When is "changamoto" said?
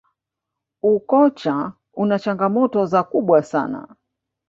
2.19-2.85